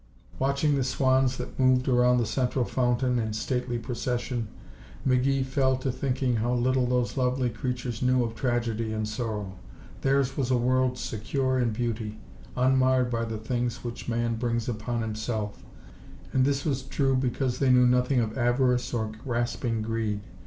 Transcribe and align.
Watching 0.39 0.73
the 0.73 0.83
swans 0.83 1.37
that 1.37 1.59
moved 1.59 1.87
around 1.87 2.17
the 2.17 2.25
central 2.25 2.65
fountain 2.65 3.19
in 3.19 3.33
stately 3.33 3.77
procession, 3.77 4.47
McGee 5.07 5.45
fell 5.45 5.77
to 5.77 5.91
thinking 5.91 6.37
how 6.37 6.55
little 6.55 6.87
those 6.87 7.17
lovely 7.17 7.51
creatures 7.51 8.01
knew 8.01 8.23
of 8.23 8.33
tragedy 8.33 8.91
and 8.93 9.07
sorrow. 9.07 9.59
Theirs 10.01 10.35
was 10.35 10.49
a 10.49 10.57
world 10.57 10.97
secure 10.97 11.59
in 11.59 11.69
beauty, 11.71 12.19
unmarred 12.57 13.11
by 13.11 13.25
the 13.25 13.37
things 13.37 13.83
which 13.83 14.09
man 14.09 14.37
brings 14.37 14.67
upon 14.67 15.03
himself, 15.03 15.63
and 16.33 16.45
this 16.45 16.65
was 16.65 16.81
true 16.81 17.13
because 17.15 17.59
they 17.59 17.69
knew 17.69 17.85
nothing 17.85 18.19
of 18.21 18.35
avarice 18.35 18.95
or 18.95 19.11
grasping 19.23 19.83
greed. 19.83 20.21